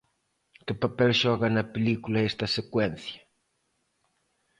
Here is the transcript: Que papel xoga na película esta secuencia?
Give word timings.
Que 0.65 0.73
papel 0.83 1.11
xoga 1.21 1.47
na 1.51 1.63
película 1.73 2.27
esta 2.31 2.47
secuencia? 2.57 3.21